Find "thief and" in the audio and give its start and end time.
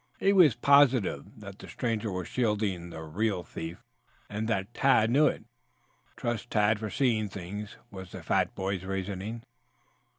3.43-4.47